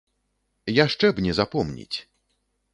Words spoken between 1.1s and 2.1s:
б не запомніць!